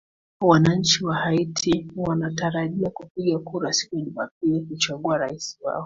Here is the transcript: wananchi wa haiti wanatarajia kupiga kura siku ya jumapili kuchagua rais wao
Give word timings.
wananchi 0.41 1.05
wa 1.05 1.15
haiti 1.15 1.87
wanatarajia 1.95 2.89
kupiga 2.89 3.39
kura 3.39 3.73
siku 3.73 3.95
ya 3.95 4.05
jumapili 4.05 4.61
kuchagua 4.61 5.17
rais 5.17 5.57
wao 5.61 5.79